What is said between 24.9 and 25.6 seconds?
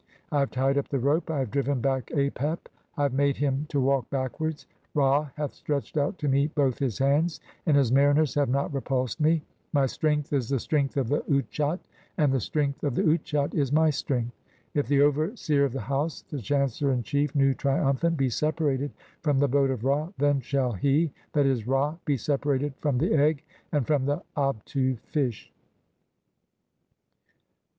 fish.